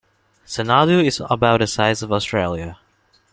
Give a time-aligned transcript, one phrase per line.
[0.47, 2.79] Xanadu is about the size of Australia.